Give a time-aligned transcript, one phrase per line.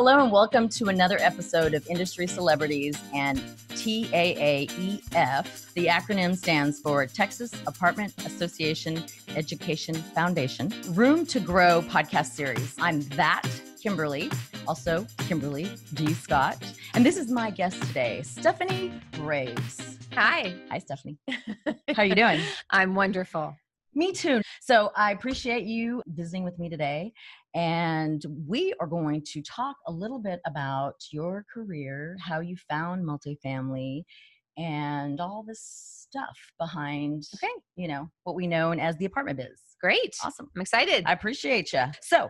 [0.00, 5.02] Hello and welcome to another episode of Industry Celebrities and TAAEF.
[5.72, 10.72] The acronym stands for Texas Apartment Association Education Foundation.
[10.90, 12.76] Room to Grow podcast series.
[12.78, 13.42] I'm that
[13.82, 14.30] Kimberly,
[14.68, 16.14] also Kimberly D.
[16.14, 16.58] Scott.
[16.94, 19.98] And this is my guest today, Stephanie Graves.
[20.12, 20.54] Hi.
[20.70, 21.18] Hi, Stephanie.
[21.66, 22.40] How are you doing?
[22.70, 23.56] I'm wonderful.
[23.96, 24.42] Me too.
[24.60, 27.12] So I appreciate you visiting with me today.
[27.54, 33.04] And we are going to talk a little bit about your career, how you found
[33.04, 34.04] multifamily,
[34.56, 37.52] and all this stuff behind, Okay.
[37.76, 39.60] you know, what we know as the apartment biz.
[39.80, 40.14] Great.
[40.24, 40.50] Awesome.
[40.54, 41.04] I'm excited.
[41.06, 41.84] I appreciate you.
[42.02, 42.28] So,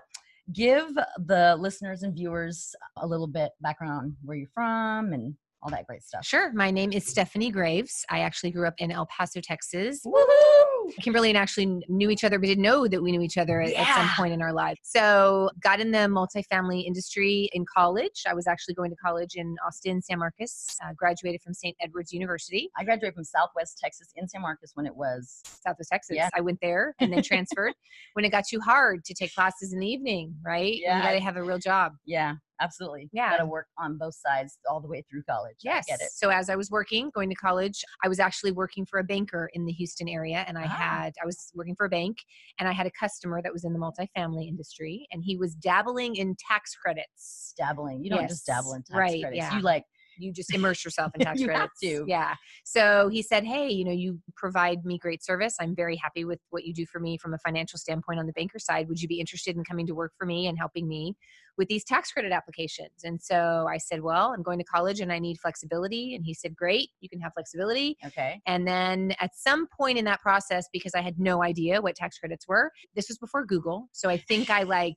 [0.53, 0.89] give
[1.27, 6.03] the listeners and viewers a little bit background where you're from and all that great
[6.03, 6.25] stuff.
[6.25, 6.53] Sure.
[6.53, 8.05] My name is Stephanie Graves.
[8.11, 10.01] I actually grew up in El Paso, Texas.
[10.05, 10.95] Woohoo!
[11.01, 13.61] Kimberly and I actually knew each other, but didn't know that we knew each other
[13.61, 14.81] at, at some point in our lives.
[14.85, 18.23] So, got in the multifamily industry in college.
[18.27, 20.77] I was actually going to college in Austin, San Marcos.
[20.83, 21.77] Uh, graduated from St.
[21.81, 26.17] Edward's University, I graduated from Southwest Texas in San Marcos when it was Southwest Texas.
[26.17, 26.29] Yeah.
[26.35, 27.75] I went there and then transferred
[28.15, 30.75] when it got too hard to take classes in the evening, right?
[30.77, 30.99] Yeah.
[30.99, 31.93] You got to have a real job.
[32.07, 33.09] Yeah, absolutely.
[33.13, 33.31] Yeah.
[33.31, 35.57] Got to work on both sides all the way through college.
[35.63, 35.87] Yes.
[35.89, 36.11] I get it.
[36.13, 39.51] So as I was working, going to college, I was actually working for a banker
[39.55, 40.69] in the Houston area, and I Ah.
[40.69, 42.19] had I was working for a bank,
[42.59, 46.17] and I had a customer that was in the multifamily industry, and he was dabbling
[46.17, 47.55] in tax credits.
[47.57, 48.03] Dabbling.
[48.05, 49.37] You don't just dabble in Yes, tax right, credits.
[49.39, 49.55] yeah.
[49.57, 49.85] You like,
[50.19, 51.81] You just immerse yourself in tax You have credits.
[51.81, 52.05] to.
[52.07, 52.35] Yeah.
[52.65, 55.57] So he said, "Hey, you know, you provide me great service.
[55.61, 58.33] I'm very happy with what you do for me from a financial standpoint on the
[58.33, 58.89] banker side.
[58.89, 61.17] Would you be interested in coming to work for me and helping me
[61.57, 65.13] with these tax credit applications?" And so I said, "Well, I'm going to college and
[65.13, 68.41] I need flexibility." And he said, "Great, you can have flexibility." okay.
[68.47, 72.19] And then at some point in that process, because I had no idea what tax
[72.19, 73.89] credits were, this was before Google.
[73.93, 74.97] So I think I like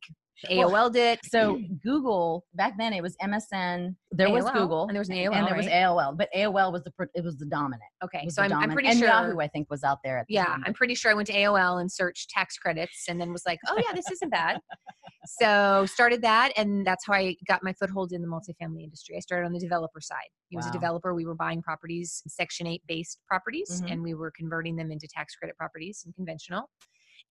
[0.50, 1.20] Well, AOL'd it.
[1.26, 3.96] So Google back then it was MSN.
[4.12, 5.76] There was Google and there was an AOL, and there was right?
[5.76, 7.84] AOL, but AOL was the it was the dominant.
[8.04, 8.28] okay.
[8.30, 9.08] So I'm, I'm pretty and sure.
[9.08, 10.18] Yahoo I think was out there.
[10.18, 10.64] At the Yeah, time.
[10.66, 13.60] I'm pretty sure I went to AOL and searched tax credits and then was like,
[13.68, 14.60] oh, yeah, this isn't bad.
[15.26, 16.52] so started that.
[16.58, 19.16] And that's how I got my foothold in the multifamily industry.
[19.18, 20.18] I started on the developer side.
[20.50, 21.14] He was a developer.
[21.14, 23.92] We were buying properties, Section 8 based properties, Mhm.
[23.92, 26.70] and we were converting them into tax credit properties and conventional.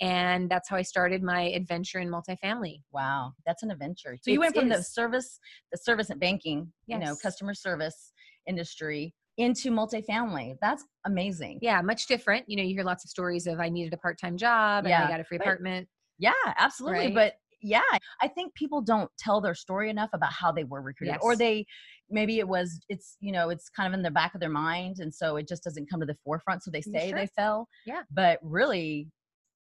[0.01, 2.83] And that's how I started my adventure in multifamily.
[2.91, 4.17] Wow, that's an adventure.
[4.21, 5.39] So you It went from the service,
[5.73, 8.13] the service and banking, you know, customer service
[8.47, 10.57] industry into multifamily.
[10.61, 11.59] That's amazing.
[11.63, 12.45] Yeah, much different.
[12.49, 14.95] You know, you hear lots of stories of I needed a part time job and
[14.95, 15.89] I got a free but- apartment.
[16.19, 17.07] Yeah, absolutely.
[17.07, 17.15] Right?
[17.15, 17.81] But yeah,
[18.23, 21.67] I think people don't tell their story enough about how they were recruited, or they
[22.09, 24.97] maybe it was it's you know it's kind of in the back of their mind,
[25.01, 26.63] and so it just doesn't come to the forefront.
[26.63, 27.19] So they say sure.
[27.19, 27.69] they fell.
[27.87, 28.03] Yeah.
[28.11, 29.09] but really,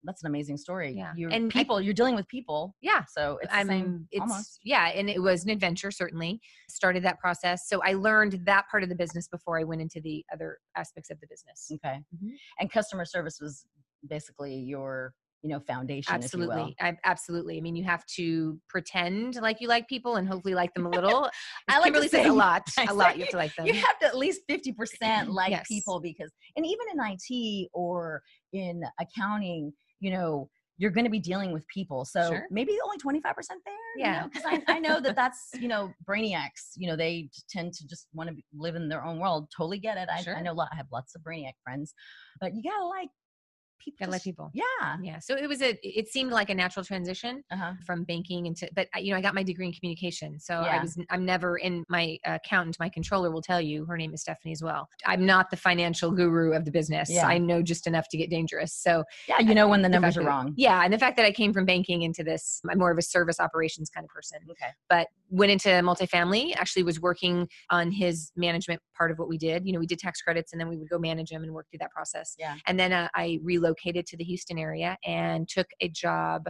[0.04, 0.92] that's an amazing story.
[0.96, 1.12] Yeah.
[1.16, 1.80] you're And I- people.
[1.80, 2.74] you're dealing with people.
[2.80, 3.04] Yeah.
[3.12, 4.60] So it's I'm same it's almost.
[4.64, 6.40] yeah, and it was an adventure certainly.
[6.68, 7.68] Started that process.
[7.68, 11.10] So I learned that part of the business before I went into the other aspects
[11.10, 11.68] of the business.
[11.74, 12.30] Okay, Mhm.
[12.58, 13.66] and customer service was
[14.08, 15.12] basically your
[15.42, 16.14] you know foundation.
[16.22, 16.50] if you will.
[16.52, 16.76] Absolutely.
[16.80, 17.56] I, absolutely.
[17.56, 20.90] I mean, you have to pretend like you like people and hopefully like them a
[20.98, 21.30] little.
[21.66, 22.68] I like says say- a lot.
[22.78, 23.66] I A lot you have to like them.
[23.66, 25.64] you have to at least 50% like Yes.
[25.66, 28.20] people because and even in IT or
[28.52, 32.06] in accounting, you know, you're going to be dealing with people.
[32.06, 32.46] So Sure.
[32.50, 33.22] maybe only 25%
[33.66, 33.74] there.
[33.98, 34.26] Yeah.
[34.26, 38.06] Because I, I know that that's, you know, brainiacs, you know, they tend to just
[38.14, 39.50] want to live in their own world.
[39.54, 40.08] Totally get it.
[40.10, 41.92] I, I know a lot, I have lots of brainiac friends,
[42.40, 43.10] but you got to like
[43.80, 43.96] people.
[44.00, 44.50] Gotta like people.
[44.54, 44.96] Yeah.
[45.02, 45.18] Yeah.
[45.18, 47.72] So it was a it seemed like a natural transition Uh-huh.
[47.86, 50.96] from banking into but you know i got my degree in communication so i was
[51.10, 54.62] i'm never in my accountant my controller will tell you her name is stephanie as
[54.62, 57.26] well i'm not the financial guru of the business Yeah.
[57.26, 59.40] i know just enough to get dangerous so Yeah.
[59.40, 60.54] You know when the the numbers fact are that- wrong.
[60.56, 63.02] yeah and the fact that i came from banking into this i'm more of a
[63.02, 64.70] service operations kind of person Okay.
[64.88, 69.66] but went into multifamily actually was working on his management part of what we did
[69.66, 71.66] you know we did tax credits and then we would go manage them and work
[71.70, 72.56] through that process Yeah.
[72.66, 76.48] and then uh, i relocated to the houston area and took a job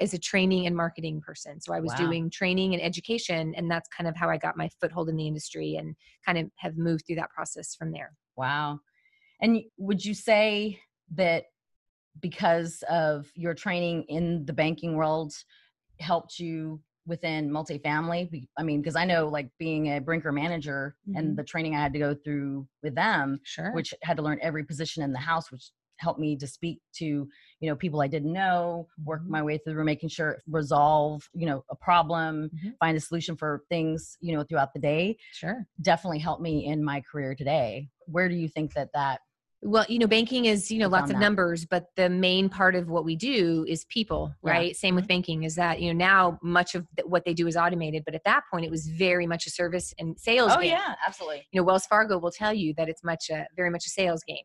[0.00, 2.06] as a training and marketing person so i was Wow.
[2.06, 5.26] doing training and education and that's kind of how i got my foothold in the
[5.26, 8.78] industry and kind of have moved through that process from there Wow.
[9.40, 10.80] And would you say
[11.14, 11.46] that
[12.20, 15.32] because of your training in the banking world
[16.00, 18.46] helped you within multifamily?
[18.56, 21.18] I mean, because I know like being a Brinker manager Mhm.
[21.18, 24.38] and the training I had to go through with them, sure which had to learn
[24.42, 27.04] every position in the house, which helped me to speak to
[27.60, 29.28] you know people I didn't know, work Mhm.
[29.28, 32.74] my way through making sure resolve you know a problem, Mhm.
[32.80, 36.82] find a solution for things you know throughout the day sure definitely helped me in
[36.84, 37.88] my career today.
[38.06, 39.20] Where do you think that that
[39.60, 42.88] Well, you know, banking is, you know, lots of numbers, but the main part of
[42.88, 44.52] what we do is people, Yeah.
[44.52, 44.76] right?
[44.76, 48.04] Same with banking is that, you know, now much of what they do is automated,
[48.04, 50.68] but at that point it was very much a service and sales Oh game.
[50.70, 51.48] yeah, absolutely.
[51.50, 54.22] You know, Wells Fargo will tell you that it's much a very much a sales
[54.22, 54.44] game.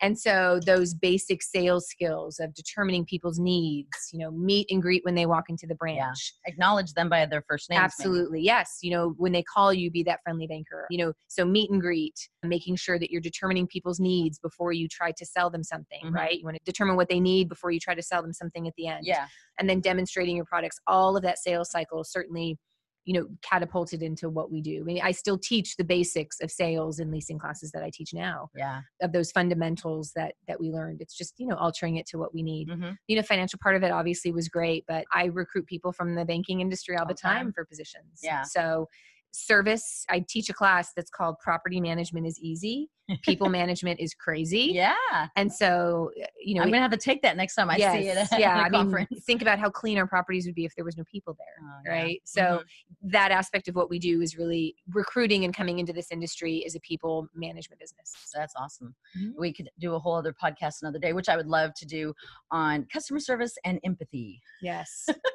[0.00, 5.04] And so those basic sales skills of determining people's needs, you know, meet and greet
[5.04, 6.34] when they walk into the branch.
[6.46, 7.80] Acknowledge them by their first maybe.
[7.80, 8.40] Absolutely.
[8.42, 8.78] Yes.
[8.82, 10.86] You know, when they call you, be that friendly banker.
[10.90, 14.88] You know, so meet and greet, making sure that you're determining people's needs before you
[14.88, 16.12] try to sell them something, Mhm.
[16.14, 16.38] right?
[16.38, 18.74] You want to determine what they need before you try to sell them something at
[18.76, 19.06] the end.
[19.06, 19.26] Yeah.
[19.58, 20.78] And then demonstrating your products.
[20.86, 22.58] All of that sales cycle certainly,
[23.04, 24.80] you know, catapulted into what we do.
[24.80, 28.14] I mean, I still teach the basics of sales and leasing classes that I teach
[28.14, 28.80] now, Yeah.
[29.02, 31.00] of those fundamentals that that we learned.
[31.02, 33.76] It's just, you know, altering it to what we need hmm you know financial part
[33.76, 37.10] of it obviously was great but i recruit people from the banking industry all the
[37.10, 37.36] All the time.
[37.46, 38.42] time for positions Yeah.
[38.42, 38.88] so
[39.34, 42.88] service i teach a class that's called property management is easy
[43.22, 44.94] people management is crazy Yeah.
[45.36, 46.10] and so
[46.40, 48.62] you know I'm gonna have to take that next time I yes, see it yeah
[48.64, 51.36] i mean think about how clean our properties would be if there was no people
[51.38, 51.92] there Oh, yeah.
[51.92, 53.10] right so Mhm.
[53.10, 56.74] that aspect of what we do is really recruiting and coming into this industry is
[56.76, 58.94] a people management business That's awesome.
[59.18, 59.32] Mhm.
[59.38, 62.14] We could do a whole other podcast another day, which I would love to do
[62.50, 64.40] on customer service and empathy.
[64.62, 65.08] yes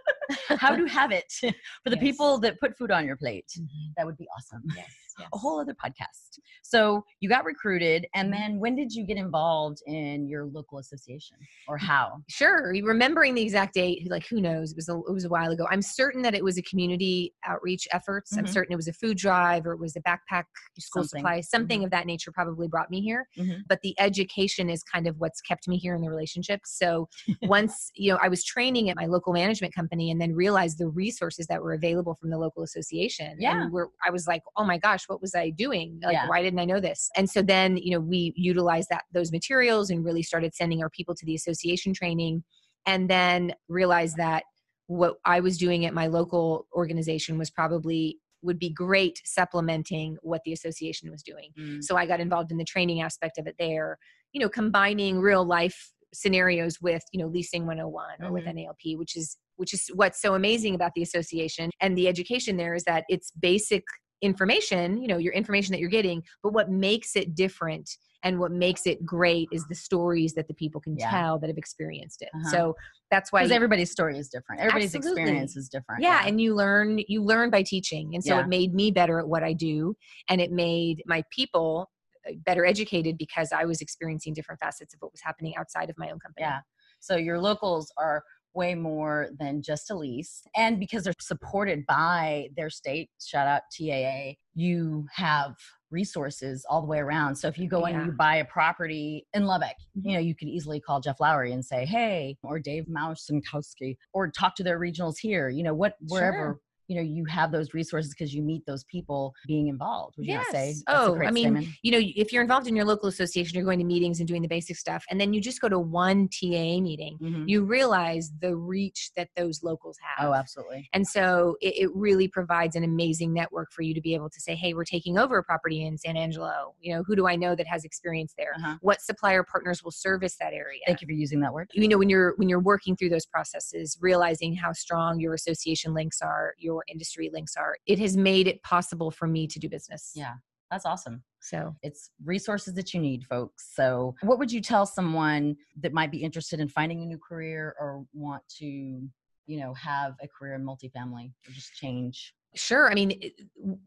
[0.58, 1.32] How to have it
[1.84, 2.02] for the Yes.
[2.04, 3.48] people that put food on your plate.
[3.60, 3.94] Mhm.
[3.98, 4.62] That would be awesome.
[4.76, 4.88] yes.
[5.34, 6.40] A whole other podcast.
[6.64, 8.38] So you got recruited, and Mhm.
[8.38, 11.38] then when did you get involved in your local association,
[11.68, 12.24] or how?
[12.28, 12.72] Sure.
[12.84, 14.72] Remembering the exact date, like who knows?
[14.72, 15.66] It was a, it was a while ago.
[15.70, 18.36] I'm certain that it was a community outreach efforts.
[18.38, 18.50] I'm Mhm.
[18.50, 20.46] certain it was a food drive or it was a backpack
[20.80, 21.20] school Something.
[21.22, 21.42] supply.
[21.42, 23.28] Something of that nature probably brought me here.
[23.38, 23.64] Mhm.
[23.68, 26.62] But the education is kind of what's kept me here in the relationship.
[26.66, 27.10] So
[27.44, 30.88] once you know, I was training at my local management company, and then realized the
[30.88, 33.38] resources that were available from the local association.
[33.40, 33.64] Yeah.
[33.64, 36.00] And we're, I was like, oh my gosh, what was I doing?
[36.04, 36.28] Like, Yeah.
[36.28, 37.10] why didn't I know this?
[37.16, 40.90] And so then you know, we utilized that those materials and really started sending our
[40.90, 42.44] people to the association training
[42.86, 44.44] and then realized that
[44.88, 50.42] what I was doing at my local organization was probably would be great supplementing what
[50.46, 51.52] the association was doing.
[51.60, 51.84] Mm.
[51.84, 53.98] So I got involved in the training aspect of it there,
[54.32, 58.56] you know, combining real life scenarios with, you know, leasing 101 or with Mhm.
[58.56, 62.74] NALP, which is which is what's so amazing about the association and the education there
[62.74, 63.84] is that it's basic
[64.22, 67.90] information, you know, your information that you're getting, but what makes it different
[68.24, 71.10] and what makes it great is the stories that the people can Yeah.
[71.10, 72.30] tell that have experienced it.
[72.36, 72.50] Uh-huh.
[72.52, 72.76] So
[73.10, 74.60] that's why Because everybody's story is different.
[74.62, 75.22] Everybody's Absolutely.
[75.22, 76.02] experience is different.
[76.04, 78.42] yeah and you learn you learn by teaching and so Yeah.
[78.42, 79.96] it made me better at what i do
[80.30, 81.90] and it made my people
[82.30, 85.98] uh, better educated because i was experiencing different facets of what was happening outside of
[85.98, 86.60] my own company Yeah.
[87.00, 88.22] So your locals are
[88.54, 90.42] way more than just a lease.
[90.56, 95.56] And because they're supported by their state, shout out TAA, you have
[95.92, 97.36] resources all the way around.
[97.36, 100.14] So if you go in and you buy a property in Lubbock, you mm-hmm.
[100.14, 104.56] know, you could easily call Jeff Lowry and say, hey, or Dave Mausenkowski, or talk
[104.56, 106.38] to their regionals here, you know, what, wherever.
[106.38, 106.60] Sure.
[106.90, 110.18] You know, you have those resources because you meet those people being involved.
[110.18, 110.68] Would you not say?
[110.70, 110.84] Yes.
[110.88, 111.68] That's Oh, I mean, statement.
[111.84, 114.42] you know if you're involved in your local association you're going to meetings and doing
[114.42, 117.48] the basic stuff and then you just go to one taa meeting Mhm.
[117.48, 120.90] you realize the reach that those locals have Oh, absolutely.
[120.94, 124.42] And so it, it really provides an amazing network for you to be able to
[124.42, 126.74] say, hey, we're taking over a property in San Angelo.
[126.82, 128.54] You know, who do I know that has experience there?
[128.58, 128.76] Uh-huh.
[128.82, 130.82] What supplier partners will service that area?
[130.88, 131.70] Thank you for using that word.
[131.74, 135.94] You know, when you're when you're working through those processes, realizing how strong your association
[135.94, 139.70] links are, your industry links are, it has made it possible for me to do
[139.70, 140.12] business.
[140.16, 140.36] Yeah.
[140.72, 141.24] That's awesome.
[141.42, 143.70] So It's resources that you need, folks.
[143.74, 147.76] So, what would you tell someone that might be interested in finding a new career
[147.80, 152.34] or want to, you know, have a career in multifamily or just change?
[152.56, 152.92] Sure.
[152.92, 153.20] I mean,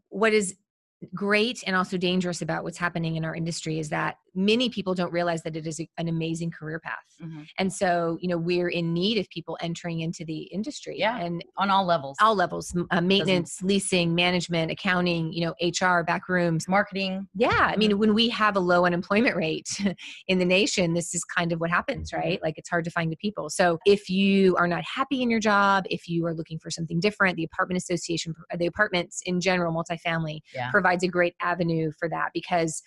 [0.08, 0.56] what is
[1.14, 5.12] great and also dangerous about what's happening in our industry is that many people don't
[5.12, 6.98] realize that it is a- an amazing career path.
[7.22, 7.46] Mhm.
[7.58, 11.18] And so, you know, we're in need of people entering into the industry Yeah.
[11.18, 16.28] and On all levels, all levels uh, maintenance, leasing, management, accounting, you know, HR, back
[16.28, 16.66] rooms.
[16.68, 17.28] marketing.
[17.34, 17.48] Yeah.
[17.50, 17.78] I Mm-hmm.
[17.78, 19.68] mean, when we have a low unemployment rate
[20.28, 21.76] in the nation, this is kind of what Mm-hmm.
[21.76, 22.42] happens, right?
[22.42, 23.50] Like it's hard to find the people.
[23.50, 27.00] So if you are not happy in your job, if you are looking for something
[27.00, 30.70] different, the apartment association, the apartments in general, multifamily, Yeah.
[30.70, 32.82] provides a great avenue for that because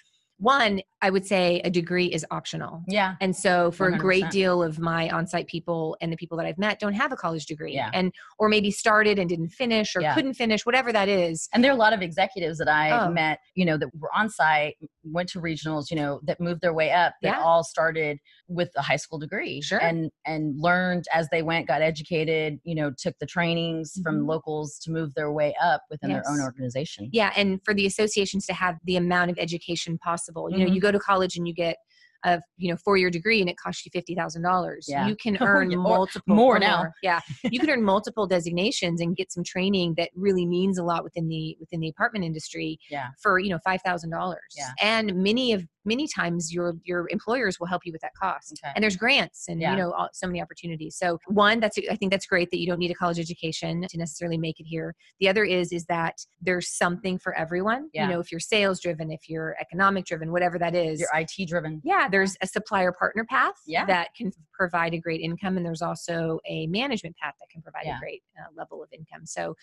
[0.45, 2.83] one, I would say a degree is optional.
[2.87, 3.15] Yeah.
[3.19, 6.57] And so for a great deal of my on-site people and the people that I've
[6.57, 7.89] met don't have a college degree Yeah.
[7.93, 10.13] and or maybe started and didn't finish or Yeah.
[10.13, 11.49] couldn't finish whatever that is.
[11.53, 13.09] And there are a lot of executives that I Oh.
[13.11, 16.73] met, you know, that were on site, went to regionals, you know, that moved their
[16.73, 17.43] way up that Yeah.
[17.43, 19.61] all started with a high school degree.
[19.61, 19.81] Sure.
[19.81, 24.27] And and learned as they went, got educated, you know, took the trainings from Mhm.
[24.27, 27.09] locals to move their way up within their own organization.
[27.11, 30.34] Yeah, and for the associations to have the amount of education possible.
[30.35, 30.75] You know, Mhm.
[30.75, 31.77] you go to college and you get
[32.23, 34.87] a you know four year degree and it costs you fifty thousand dollars.
[34.87, 36.91] You can earn Or multiple more now.
[37.03, 41.03] Yeah, you can earn multiple designations and get some training that really means a lot
[41.03, 43.09] within the within the apartment industry Yeah.
[43.21, 44.39] for you know five thousand dollars.
[44.57, 44.71] Yeah.
[44.81, 48.59] And many of many times your your employers will help you with that cost.
[48.63, 48.71] Okay.
[48.75, 49.71] And there's grants and Yeah.
[49.71, 50.95] you know all, so many opportunities.
[50.97, 53.97] So one, that's I think that's great that you don't need a college education to
[53.97, 54.95] necessarily make it here.
[55.19, 57.89] The other is is that there's something for everyone.
[57.93, 58.07] Yeah.
[58.07, 60.99] You know, if you're sales driven, if you're economic driven, whatever that is.
[60.99, 61.81] You're IT driven.
[61.83, 63.85] yeah, there's a supplier partner path Yeah.
[63.85, 67.85] that can provide a great income, and there's also a management path that can provide
[67.85, 67.97] Yeah.
[67.97, 69.25] a great uh, level of income.
[69.25, 69.55] So,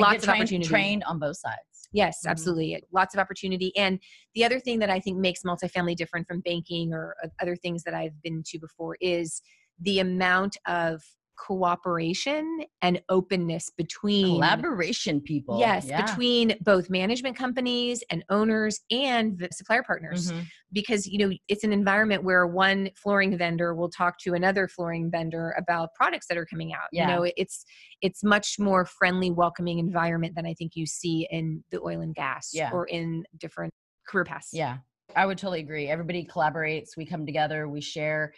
[0.00, 0.68] lots get of trained, opportunity.
[0.68, 1.88] trained on both sides.
[1.92, 2.30] Yes, Mhm.
[2.30, 2.82] absolutely.
[2.92, 3.76] Lots of opportunity.
[3.76, 4.00] And
[4.34, 7.82] the other thing that I think makes multifamily different from banking or uh, other things
[7.84, 9.42] that I've been to before is
[9.78, 11.02] the amount of
[11.38, 15.58] cooperation and openness between Collaboration people.
[15.58, 16.04] Yes, Yeah.
[16.04, 20.46] between both management companies and owners and the supplier partners Mhm.
[20.72, 25.10] because you know it's an environment where one flooring vendor will talk to another flooring
[25.10, 27.08] vendor about products that are coming out Yeah.
[27.08, 27.64] you know it's
[28.02, 32.14] it's much more friendly welcoming environment than i think you see in the oil and
[32.14, 32.70] gas Yeah.
[32.72, 33.72] or in different
[34.06, 34.78] career paths Yeah,
[35.14, 35.88] I would totally agree.
[35.88, 36.96] Everybody collaborates.
[36.96, 37.68] We come together.
[37.68, 38.32] We share.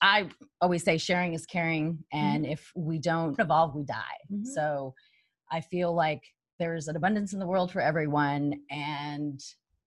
[0.00, 0.28] I
[0.60, 4.18] always say sharing is caring, and if we don't evolve, we die.
[4.32, 4.46] Mhm.
[4.46, 4.94] So
[5.50, 6.22] I feel like
[6.58, 9.40] there's an abundance in the world for everyone, and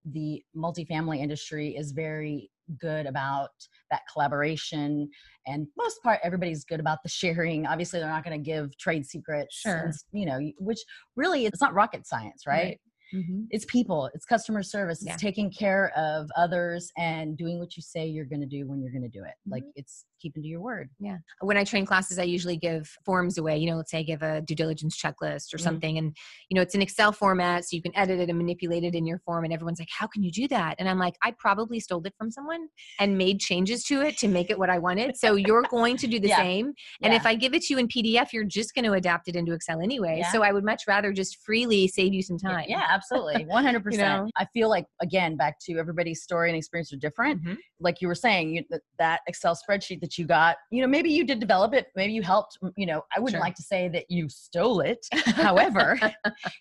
[0.05, 2.49] the multifamily industry is very
[2.79, 3.49] good about
[3.89, 5.09] that collaboration
[5.45, 9.05] and most part everybody's good about the sharing obviously they're not going to give trade
[9.05, 9.85] secrets Sure.
[9.85, 10.79] and, you know which
[11.15, 12.79] really it's not rocket science right, Right.
[13.13, 13.47] Mhm.
[13.51, 15.15] it's people it's customer service it's Yeah.
[15.15, 18.91] taking care of others and doing what you say you're going to do when you're
[18.91, 19.71] going to do it like Mhm.
[19.75, 21.17] it's keeping to your word Yeah.
[21.41, 23.57] when I train classes, I usually give forms away.
[23.57, 25.61] You know, let's say I give a due diligence checklist or Mhm.
[25.61, 26.15] something, and
[26.49, 29.05] you know, it's an Excel format, so you can edit it and manipulate it in
[29.05, 29.43] your form.
[29.43, 32.13] And everyone's like, "How can you do that?" And I'm like, "I probably stole it
[32.17, 32.67] from someone
[32.99, 36.07] and made changes to it to make it what I wanted." So you're going to
[36.07, 36.37] do the Yeah.
[36.37, 36.67] same.
[37.01, 37.15] And Yeah.
[37.19, 39.53] if I give it to you in PDF, you're just going to adapt it into
[39.53, 40.17] Excel anyway.
[40.19, 40.31] Yeah.
[40.31, 42.65] So I would much rather just freely save you some time.
[42.67, 44.27] yeah absolutely 100% know?
[44.37, 47.57] i feel like again back to everybody's story and experience are different Mhm.
[47.79, 51.09] like you were saying you, that, that excel spreadsheet that you got you know maybe
[51.09, 53.41] you did develop it maybe you helped you know i wouldn't Sure.
[53.41, 55.99] like to say that you stole it however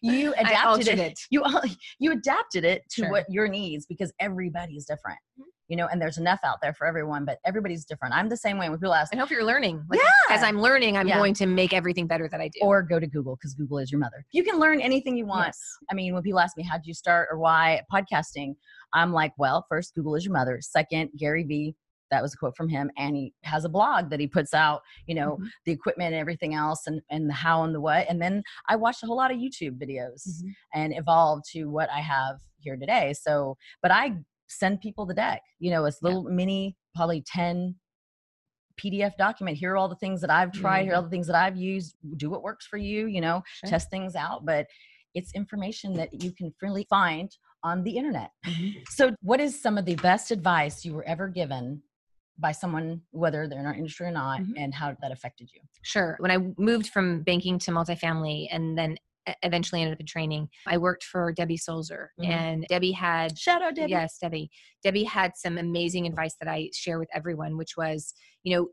[0.02, 1.20] you I adapted it, it.
[1.30, 1.44] you
[2.00, 3.10] you adapted it to Sure.
[3.10, 5.44] what your needs because everybody's different Mhm.
[5.68, 8.58] you know and there's enough out there for everyone but everybody's different i'm the same
[8.58, 9.84] way when people ask And hope you're learning.
[9.88, 10.34] Like, Yeah.
[10.34, 11.18] As I'm learning, I'm Yeah.
[11.18, 12.58] going to make everything better that I do.
[12.62, 15.46] or go to google because google is your mother you can learn anything you want
[15.48, 15.60] Yes.
[15.90, 18.56] I mean, when people ask me, how'd you start or why podcasting?
[18.92, 20.58] I'm like, well, first, Google is your mother.
[20.60, 21.74] Second, Gary Vee,
[22.10, 22.90] that was a quote from him.
[22.96, 25.48] And he has a blog that he puts out, you know, Mhm.
[25.64, 28.06] the equipment and everything else and, and the how and the what.
[28.08, 30.54] And then I watched a whole lot of YouTube videos Mhm.
[30.74, 33.12] and evolved to what I have here today.
[33.12, 36.08] So, but I send people the deck, you know, it's Yeah.
[36.08, 37.76] little mini, probably 10
[38.76, 39.56] PDF document.
[39.56, 40.82] Here are all the things that I've tried.
[40.84, 41.96] Here are all the things that I've used.
[42.18, 43.70] Do what works for you, you know, Sure.
[43.70, 44.44] test things out.
[44.44, 44.66] But
[45.14, 48.32] it's information that you can freely find on the internet.
[48.44, 48.86] Mhm.
[48.88, 51.82] So, what is some of the best advice you were ever given
[52.38, 54.52] by someone, whether they're in our industry or not, Mhm.
[54.56, 55.60] and how that affected you?
[55.82, 56.16] Sure.
[56.20, 58.96] When I moved from banking to multifamily and then
[59.42, 62.08] eventually ended up in training, I worked for Debbie Solzer.
[62.20, 62.28] Mhm.
[62.28, 63.90] And Debbie had Shout out, Debbie.
[63.90, 64.50] Yes, Debbie.
[64.84, 68.14] Debbie had some amazing advice that I share with everyone, which was,
[68.44, 68.68] you know,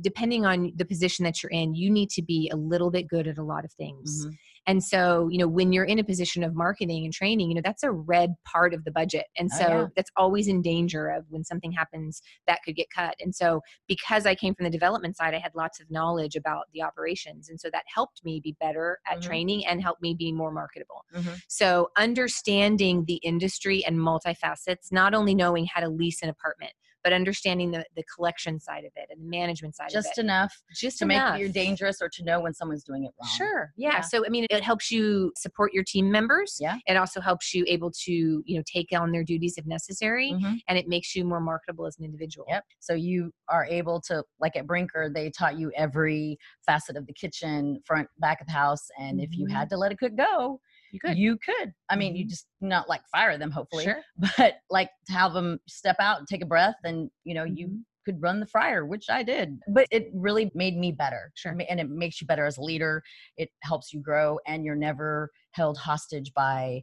[0.00, 3.26] depending on the position that you're in, you need to be a little bit good
[3.28, 4.26] at a lot of things.
[4.26, 4.38] Mhm.
[4.68, 7.62] And so, you know, when you're in a position of marketing and training, you know,
[7.64, 9.24] that's a red part of the budget.
[9.38, 9.86] And Oh, so yeah.
[9.96, 13.14] that's always in danger of when something happens that could get cut.
[13.18, 16.66] And so because I came from the development side, I had lots of knowledge about
[16.74, 17.48] the operations.
[17.48, 19.22] And so that helped me be better at Mhm.
[19.22, 21.06] training and helped me be more marketable.
[21.14, 21.42] Mhm.
[21.48, 26.72] So understanding the industry and multifacets, not only knowing how to lease an apartment,
[27.04, 30.08] but understanding the, the collection side of it and the management side Just of it.
[30.10, 31.34] Just enough Just to enough.
[31.34, 33.30] make you dangerous or to know when someone's doing it wrong.
[33.36, 33.72] Sure.
[33.76, 33.88] Yeah.
[33.94, 34.00] Yeah.
[34.00, 36.56] So I mean it helps you support your team members.
[36.60, 36.76] Yeah.
[36.86, 38.12] It also helps you able to,
[38.44, 40.32] you know, take on their duties if necessary.
[40.32, 40.58] Mhm.
[40.68, 42.46] And it makes you more marketable as an individual.
[42.48, 42.64] Yep.
[42.80, 47.12] So you are able to, like at Brinker, they taught you every facet of the
[47.12, 48.88] kitchen, front, back of the house.
[48.98, 49.52] And if you Mhm.
[49.52, 50.60] had to let a cook go,
[50.92, 51.18] You could.
[51.18, 51.72] you could.
[51.90, 52.28] I mean, you Mhm.
[52.28, 54.02] just not like fire them, hopefully, Sure.
[54.38, 57.68] but like to have them step out and take a breath and, you know, you
[57.68, 57.82] Mhm.
[58.04, 59.58] could run the fryer, which I did.
[59.68, 61.30] But it really made me better.
[61.34, 61.54] Sure.
[61.68, 63.02] And it makes you better as a leader.
[63.36, 66.82] It helps you grow and you're never held hostage by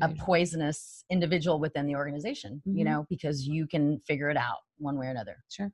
[0.00, 2.86] a poisonous individual within the organization, you Mhm.
[2.86, 5.36] know, because you can figure it out one way or another.
[5.50, 5.70] Sure.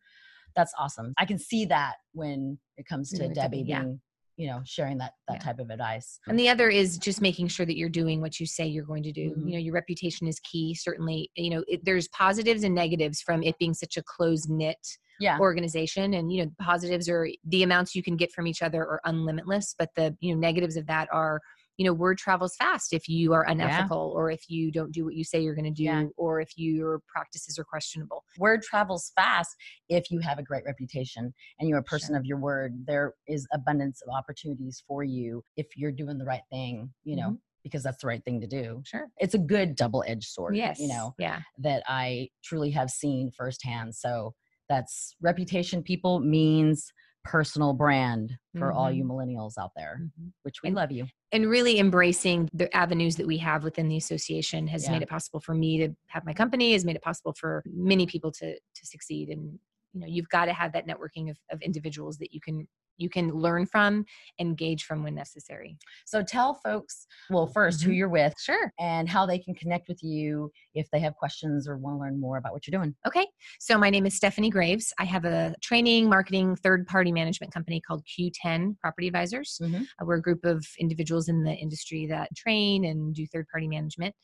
[0.56, 1.12] That's awesome.
[1.18, 3.82] I can see that when it comes to Debbie, yeah.
[3.82, 4.00] being
[4.38, 5.40] you know sharing that that Yeah.
[5.40, 8.46] type of advice And the other is just making sure that you're doing what you
[8.46, 9.30] say you're going to do.
[9.30, 9.46] Mhm.
[9.46, 10.74] You know, your reputation is key.
[10.74, 14.78] Certainly, you know, it, there's positives and negatives from it being such a close knit
[15.20, 16.14] yeah organization.
[16.14, 19.00] And you know, the positives are the amounts you can get from each other are
[19.04, 21.40] unlimitless, but the you know negatives of that are
[21.78, 25.14] you know word travels fast if you are unethical or if you don't do what
[25.14, 26.04] you say you're going to do Yeah.
[26.16, 28.24] or if your practices are questionable.
[28.36, 29.56] Word travels fast
[29.88, 32.18] if you have a great reputation and you're a person Sure.
[32.18, 32.84] of your word.
[32.86, 37.30] There is abundance of opportunities for you if you're doing the right thing you know
[37.30, 37.38] Mhm.
[37.62, 38.82] because that's the right thing to do.
[38.84, 39.06] Sure.
[39.18, 40.78] It's a good double-edged sword yes.
[40.80, 41.40] you know yeah.
[41.58, 43.94] that i truly have seen firsthand.
[43.94, 44.34] So
[44.68, 46.92] that's reputation people means
[47.24, 50.32] personal brand for all you millennials out there Mhm.
[50.42, 53.96] which we And- love you and really embracing the avenues that we have within the
[53.96, 54.92] association has Yeah.
[54.92, 58.06] made it possible for me to have my company has made it possible for many
[58.06, 59.58] people to to succeed and
[59.98, 62.66] you know you've got to have that networking of, of individuals that you can
[63.00, 64.04] you can learn from
[64.40, 65.78] engage from when necessary.
[66.04, 67.96] So tell folks well 1st who Mhm.
[67.96, 68.72] you're with sure.
[68.80, 72.18] and how they can connect with you if they have questions or want to learn
[72.18, 72.96] more about what you're doing.
[73.06, 73.24] Okay.
[73.60, 74.92] So my name is stephanie graves.
[74.98, 79.60] I have a training marketing third party management company called q10 property advisors.
[79.62, 79.82] Mhm.
[79.82, 83.68] Uh, we're a group of individuals in the industry that train and do third party
[83.68, 84.14] management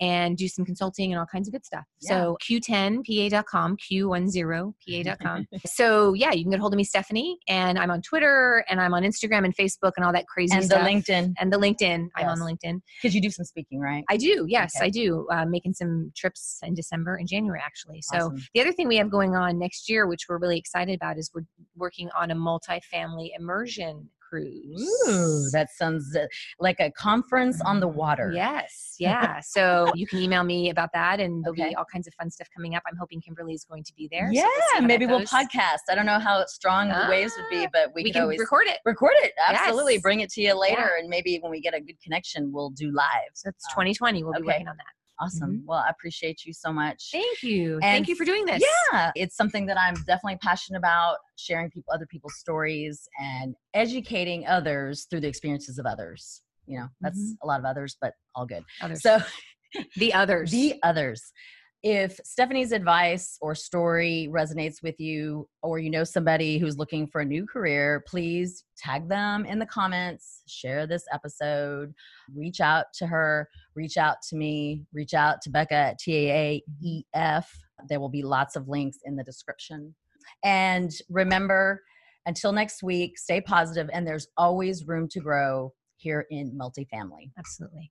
[0.00, 1.84] and do some consulting and all kinds of good stuff.
[2.00, 5.46] So Q10PA.com, Q10PA.com.
[5.66, 8.80] so yeah, you can get a hold of me, Stephanie, and I'm on Twitter and
[8.80, 10.86] I'm on Instagram and Facebook and all that crazy and the stuff.
[10.86, 12.08] linkedin and the LinkedIn.
[12.16, 12.80] I'm on the LinkedIn.
[13.00, 14.46] because you do some speaking right I do.
[14.48, 14.86] Yes, Okay.
[14.86, 15.26] I do.
[15.30, 18.02] Uh, making some trips in December and January, actually.
[18.02, 18.42] So Awesome.
[18.54, 21.30] the other thing we have going on next year, which we're really excited about, is
[21.34, 21.44] we're
[21.76, 24.82] working on a multi-family immersion cruise.
[25.08, 26.26] Ooh, that sounds uh,
[26.58, 28.32] like a conference on the water.
[28.34, 29.40] Yes, yeah.
[29.40, 31.70] So you can email me about that, and there'll Okay.
[31.70, 32.82] be all kinds of fun stuff coming up.
[32.90, 34.28] I'm hoping Kimberly is going to be there.
[34.32, 35.84] Yeah, we'll see how that maybe we'll podcast.
[35.90, 38.22] I don't know how strong the waves would be, Ah, but we, We could can
[38.22, 38.78] always record it.
[38.84, 39.32] record it.
[39.48, 40.02] Absolutely, Yes.
[40.02, 41.00] bring it to you later, Yeah.
[41.00, 43.30] and maybe when we get a good connection, we'll do live.
[43.34, 44.22] So it's Um, 2020.
[44.24, 44.46] We'll be okay.
[44.46, 44.84] working on that.
[45.20, 45.62] Awesome.
[45.66, 47.10] Well, I appreciate you so much.
[47.12, 47.74] Thank you.
[47.74, 48.62] And Thank you for doing this.
[48.92, 54.46] Yeah, it's something that I'm definitely passionate about sharing people other people's stories and educating
[54.46, 56.42] others through the experiences of others.
[56.66, 57.36] You know, that's Mhm.
[57.42, 58.64] a lot of others, but all good.
[58.80, 59.02] Others.
[59.02, 59.18] So
[59.96, 60.50] the others.
[60.50, 61.32] the others.
[61.86, 67.20] If Stephanie's advice or story resonates with you, or you know somebody who's looking for
[67.20, 71.92] a new career, please tag them in the comments, share this episode,
[72.34, 77.44] reach out to her, reach out to me, reach out to Becca at TAAEF.
[77.88, 79.94] There will be lots of links in the description.
[80.42, 81.82] And remember,
[82.26, 87.30] until next week, stay positive, and there's always room to grow here in multifamily.
[87.38, 87.90] Absolutely.